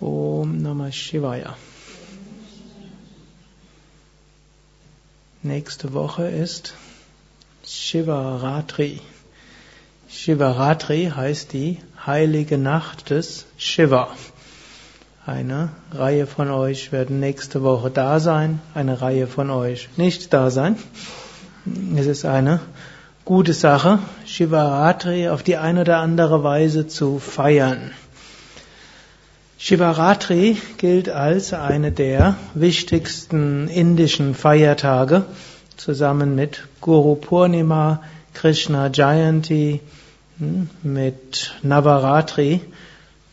[0.00, 1.54] Om Namah Shivaya.
[5.42, 6.74] Nächste Woche ist
[7.66, 9.00] Shivaratri.
[10.08, 14.08] Shivaratri heißt die heilige Nacht des Shiva.
[15.26, 20.50] Eine Reihe von euch werden nächste Woche da sein, eine Reihe von euch nicht da
[20.50, 20.76] sein.
[21.96, 22.60] Es ist eine
[23.24, 27.90] gute Sache, Shivaratri auf die eine oder andere Weise zu feiern.
[29.68, 35.26] Shivaratri gilt als eine der wichtigsten indischen Feiertage,
[35.76, 38.02] zusammen mit Guru Purnima,
[38.32, 39.80] Krishna Jayanti,
[40.38, 42.62] hm, mit Navaratri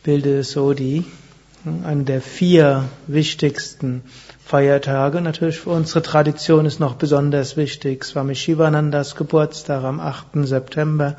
[0.02, 1.06] bildet es so die,
[1.64, 4.02] hm, eine der vier wichtigsten
[4.44, 5.22] Feiertage.
[5.22, 10.46] Natürlich für unsere Tradition ist noch besonders wichtig Swami Shivanandas Geburtstag am 8.
[10.46, 11.16] September,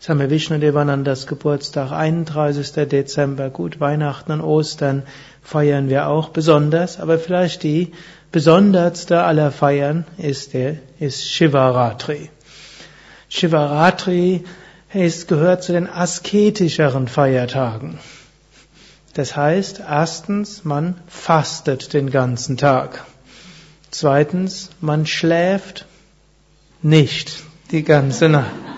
[0.00, 2.88] Swami Vishnudevanandas Geburtstag, 31.
[2.88, 5.02] Dezember, gut, Weihnachten und Ostern
[5.42, 7.92] feiern wir auch besonders, aber vielleicht die
[8.32, 12.30] besonderste aller Feiern ist der, ist Shivaratri.
[13.28, 14.44] Shivaratri
[14.94, 17.98] ist, gehört zu den asketischeren Feiertagen.
[19.12, 23.04] Das heißt, erstens, man fastet den ganzen Tag.
[23.90, 25.84] Zweitens, man schläft
[26.80, 28.69] nicht die ganze Nacht.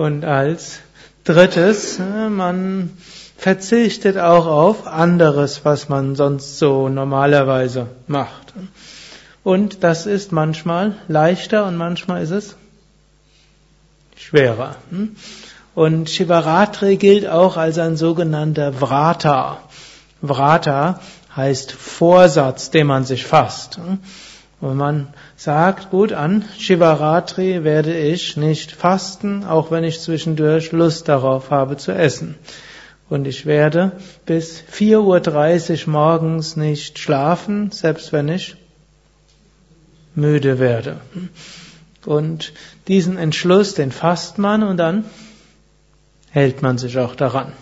[0.00, 0.78] Und als
[1.24, 2.96] drittes, äh, man
[3.36, 8.54] verzichtet auch auf anderes, was man sonst so normalerweise macht.
[9.44, 12.56] Und das ist manchmal leichter und manchmal ist es
[14.16, 14.76] schwerer.
[14.88, 15.16] Hm?
[15.74, 19.58] Und Shivaratri gilt auch als ein sogenannter Vrata.
[20.22, 20.98] Vrata
[21.36, 23.78] heißt Vorsatz, den man sich fasst.
[24.60, 31.08] Und man sagt, gut, an Shivaratri werde ich nicht fasten, auch wenn ich zwischendurch Lust
[31.08, 32.34] darauf habe zu essen.
[33.08, 33.92] Und ich werde
[34.26, 38.56] bis 4.30 Uhr morgens nicht schlafen, selbst wenn ich
[40.14, 41.00] müde werde.
[42.04, 42.52] Und
[42.86, 45.04] diesen Entschluss, den fasst man und dann
[46.30, 47.52] hält man sich auch daran.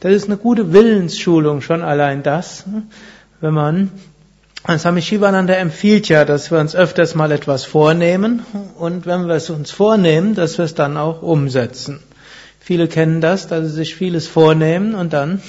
[0.00, 2.64] Das ist eine gute Willensschulung, schon allein das,
[3.40, 3.90] wenn man
[4.66, 8.46] Swami Shivananda empfiehlt ja, dass wir uns öfters mal etwas vornehmen
[8.78, 12.00] und wenn wir es uns vornehmen, dass wir es dann auch umsetzen.
[12.60, 15.42] Viele kennen das, dass sie sich vieles vornehmen und dann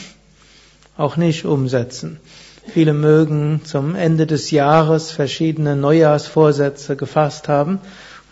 [0.97, 2.19] auch nicht umsetzen.
[2.67, 7.79] Viele mögen zum Ende des Jahres verschiedene Neujahrsvorsätze gefasst haben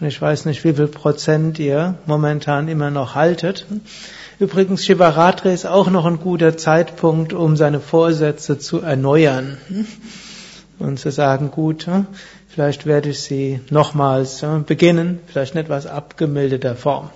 [0.02, 3.66] und ich weiß nicht, wie viel Prozent ihr momentan immer noch haltet.
[4.38, 9.58] Übrigens, Shivaratri ist auch noch ein guter Zeitpunkt, um seine Vorsätze zu erneuern
[10.84, 11.88] und zu sagen, gut,
[12.48, 17.10] vielleicht werde ich sie nochmals beginnen, vielleicht in etwas abgemilderter Form.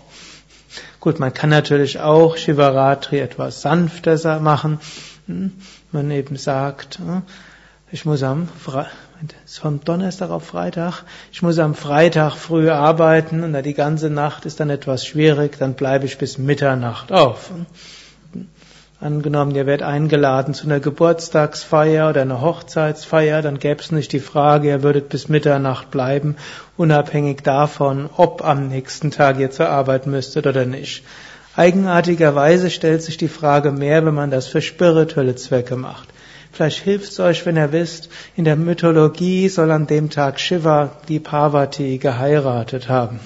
[0.99, 4.79] Gut, man kann natürlich auch Shivaratri etwas sanfter machen.
[5.27, 5.51] Hm,
[5.91, 6.99] man eben sagt,
[7.91, 8.87] ich muss am Fre
[9.47, 14.59] vom Donnerstag auf Freitag, ich muss am Freitag früh arbeiten und die ganze Nacht ist
[14.59, 17.51] dann etwas schwierig, dann bleibe ich bis Mitternacht auf.
[18.99, 24.19] Angenommen, ihr werdet eingeladen zu einer Geburtstagsfeier oder einer Hochzeitsfeier, dann gäbe es nicht die
[24.19, 26.35] Frage, ihr würdet bis Mitternacht bleiben,
[26.77, 31.03] unabhängig davon, ob am nächsten Tag ihr zur Arbeit müsstet oder nicht.
[31.55, 36.09] Eigenartigerweise stellt sich die Frage mehr, wenn man das für spirituelle Zwecke macht.
[36.51, 40.89] Vielleicht hilft es euch, wenn ihr wisst, in der Mythologie soll an dem Tag Shiva
[41.07, 43.19] die Parvati geheiratet haben.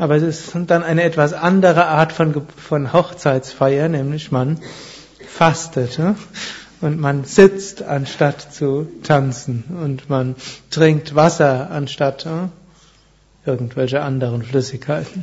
[0.00, 4.58] Aber es ist dann eine etwas andere Art von, von Hochzeitsfeier, nämlich man
[5.28, 6.16] fastet ne?
[6.80, 10.36] und man sitzt anstatt zu tanzen und man
[10.70, 12.50] trinkt Wasser anstatt ne?
[13.44, 15.22] irgendwelche anderen Flüssigkeiten.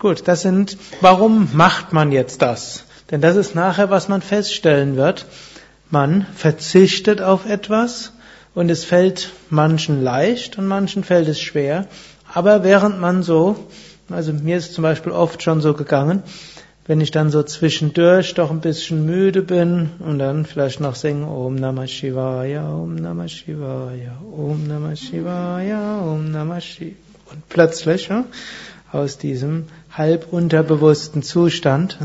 [0.00, 2.86] Gut, das sind, warum macht man jetzt das?
[3.12, 5.26] Denn das ist nachher, was man feststellen wird.
[5.90, 8.13] Man verzichtet auf etwas,
[8.54, 11.86] und es fällt manchen leicht und manchen fällt es schwer.
[12.32, 13.56] Aber während man so,
[14.10, 16.22] also mir ist zum Beispiel oft schon so gegangen,
[16.86, 21.26] wenn ich dann so zwischendurch doch ein bisschen müde bin und dann vielleicht noch singe
[21.26, 26.94] Om Namah Shivaya, Om Namah Shivaya, Om Namah Shivaya, Om Namah Shivaya.
[27.30, 28.10] Und plötzlich
[28.92, 31.98] aus diesem halb unterbewussten Zustand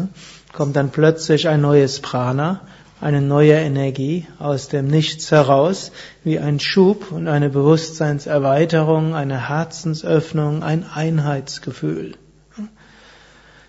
[0.53, 2.61] kommt dann plötzlich ein neues Prana
[3.01, 5.91] eine neue Energie aus dem Nichts heraus,
[6.23, 12.15] wie ein Schub und eine Bewusstseinserweiterung, eine Herzensöffnung, ein Einheitsgefühl.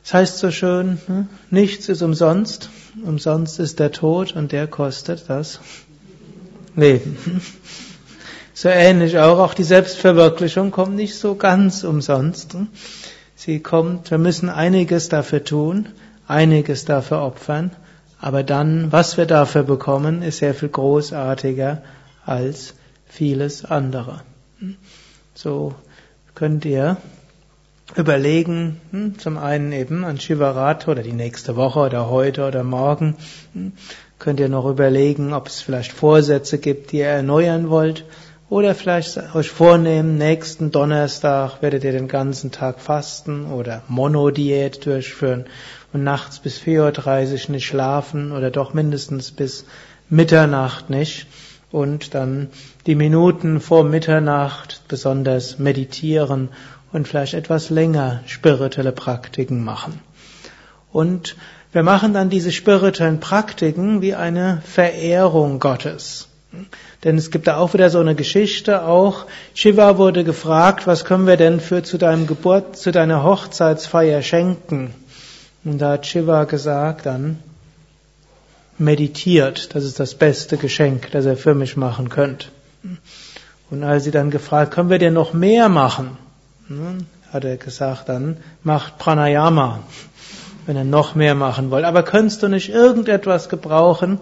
[0.02, 2.70] Das heißt so schön, hm, nichts ist umsonst,
[3.04, 5.60] umsonst ist der Tod und der kostet das
[6.74, 7.40] Leben.
[8.52, 12.56] So ähnlich auch, auch die Selbstverwirklichung kommt nicht so ganz umsonst.
[13.34, 15.88] Sie kommt, wir müssen einiges dafür tun,
[16.26, 17.70] einiges dafür opfern,
[18.20, 21.82] aber dann, was wir dafür bekommen, ist sehr viel großartiger
[22.24, 22.74] als
[23.06, 24.20] vieles andere.
[25.34, 25.74] So
[26.34, 26.98] könnt ihr
[27.96, 33.16] überlegen, hm, zum einen eben an Shivarat oder die nächste Woche oder heute oder morgen,
[33.52, 33.72] hm,
[34.18, 38.04] könnt ihr noch überlegen, ob es vielleicht Vorsätze gibt, die ihr erneuern wollt,
[38.50, 45.46] oder vielleicht euch vornehmen, nächsten Donnerstag werdet ihr den ganzen Tag fasten oder Monodiät durchführen
[45.92, 49.64] und nachts bis 4.30 Uhr nicht schlafen oder doch mindestens bis
[50.08, 51.28] Mitternacht nicht
[51.70, 52.48] und dann
[52.86, 56.48] die Minuten vor Mitternacht besonders meditieren
[56.92, 60.00] und vielleicht etwas länger spirituelle Praktiken machen.
[60.90, 61.36] Und
[61.70, 66.29] wir machen dann diese spirituellen Praktiken wie eine Verehrung Gottes.
[67.04, 71.26] Denn es gibt da auch wieder so eine Geschichte, auch Shiva wurde gefragt, was können
[71.26, 74.92] wir denn für zu deinem Geburt, zu deiner Hochzeitsfeier schenken?
[75.64, 77.38] Und da hat Shiva gesagt dann,
[78.78, 82.50] meditiert, das ist das beste Geschenk, das ihr für mich machen könnt.
[83.70, 86.16] Und als sie dann gefragt, können wir dir noch mehr machen?
[87.32, 89.80] Hat er gesagt, dann macht Pranayama,
[90.66, 91.84] wenn ihr noch mehr machen wollt.
[91.84, 94.18] Aber könntest du nicht irgendetwas gebrauchen?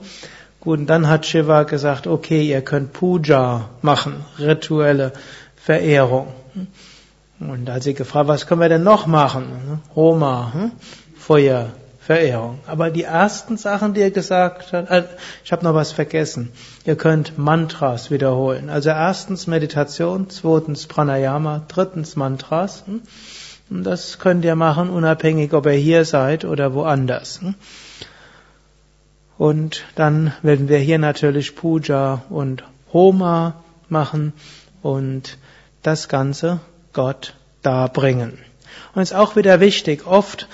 [0.60, 5.12] Gut, und dann hat Shiva gesagt, okay, ihr könnt Puja machen, rituelle
[5.56, 6.28] Verehrung.
[7.40, 9.81] Und als sie gefragt, was können wir denn noch machen?
[9.94, 10.72] Homa, hm?
[11.16, 11.69] Feuer,
[12.00, 12.58] Verehrung.
[12.66, 15.05] Aber die ersten Sachen, die er gesagt hat, äh,
[15.44, 16.50] ich habe noch was vergessen.
[16.84, 18.70] Ihr könnt Mantras wiederholen.
[18.70, 22.82] Also erstens Meditation, zweitens Pranayama, drittens Mantras.
[22.87, 23.02] Hm?
[23.70, 27.43] Und das könnt ihr machen, unabhängig, ob ihr hier seid oder woanders.
[27.43, 27.55] Hm?
[29.38, 33.55] Und dann werden wir hier natürlich Puja und Homa
[33.88, 34.32] machen
[34.82, 35.38] und
[35.82, 36.61] das Ganze
[36.93, 38.38] Gott darbringen.
[38.94, 40.49] Und es ist auch wieder wichtig, oft,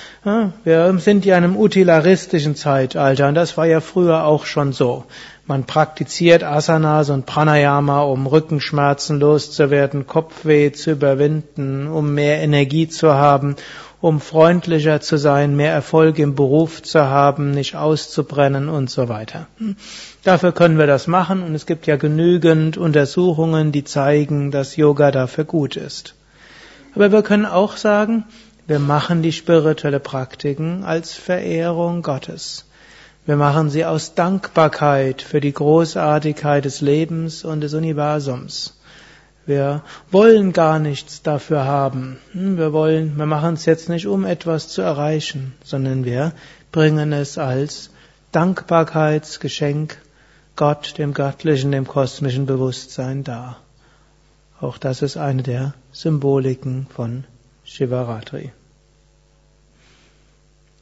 [0.65, 5.05] wir sind ja in einem utilaristischen Zeitalter und das war ja früher auch schon so.
[5.47, 13.15] Man praktiziert Asanas und Pranayama, um Rückenschmerzen loszuwerden, Kopfweh zu überwinden, um mehr Energie zu
[13.15, 13.57] haben,
[14.01, 19.47] um freundlicher zu sein, mehr Erfolg im Beruf zu haben, nicht auszubrennen und so weiter.
[20.23, 25.11] Dafür können wir das machen und es gibt ja genügend Untersuchungen, die zeigen, dass Yoga
[25.11, 26.15] dafür gut ist.
[26.95, 28.25] Aber wir können auch sagen,
[28.67, 32.65] wir machen die spirituelle Praktiken als Verehrung Gottes.
[33.27, 38.79] Wir machen sie aus Dankbarkeit für die Großartigkeit des Lebens und des Universums.
[39.47, 42.19] Wir wollen gar nichts dafür haben.
[42.33, 46.33] Hm, wir wollen, wir machen es jetzt nicht, um etwas zu erreichen, sondern wir
[46.73, 47.91] bringen es als
[48.33, 49.99] Dankbarkeitsgeschenk
[50.57, 53.59] Gott, dem göttlichen, dem kosmischen Bewusstsein dar.
[54.61, 57.25] Auch das ist eine der Symboliken von
[57.65, 58.53] Shivaratri.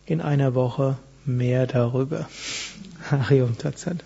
[0.06, 2.28] In einer Woche mehr darüber.
[3.10, 4.04] Harium Tatsat.